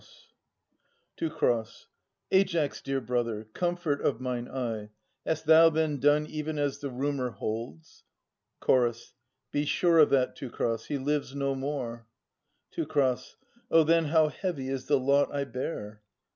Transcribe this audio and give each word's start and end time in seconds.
Teu. 1.15 1.29
Aias, 1.29 2.81
dear 2.81 2.99
brother, 2.99 3.43
comfort 3.53 4.01
of 4.01 4.19
mine 4.19 4.47
eye, 4.49 4.89
Hast 5.27 5.45
thou 5.45 5.69
then 5.69 5.99
done 5.99 6.25
even 6.25 6.57
as 6.57 6.79
the 6.79 6.89
rumour 6.89 7.29
holds? 7.29 8.03
Ch. 8.67 9.13
Be 9.51 9.63
sure 9.63 9.99
of 9.99 10.09
that, 10.09 10.35
Teucer. 10.35 10.77
He 10.87 10.97
lives 10.97 11.35
no 11.35 11.53
more. 11.53 12.07
Teu. 12.71 12.87
Oh, 13.69 13.83
then 13.83 14.05
how 14.05 14.29
heavy 14.29 14.69
is 14.69 14.87
the 14.87 14.97
lot 14.97 15.31
I 15.31 15.43
bear 15.43 16.01